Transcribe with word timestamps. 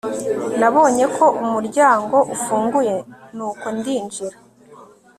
Nabonye 0.59 1.05
ko 1.15 1.25
umuryango 1.43 2.17
ufunguye 2.35 2.95
nuko 3.35 3.65
ndinjira 3.77 4.37